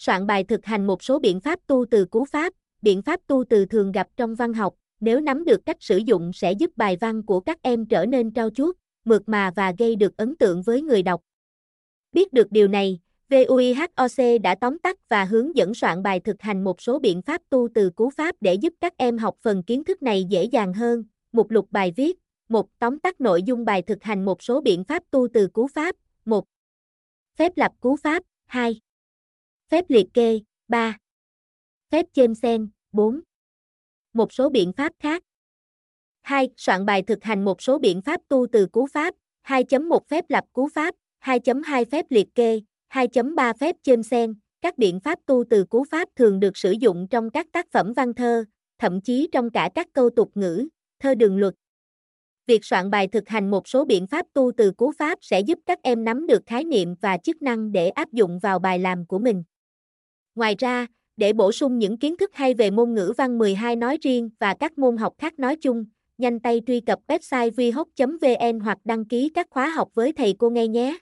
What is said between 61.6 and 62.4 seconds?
những kiến thức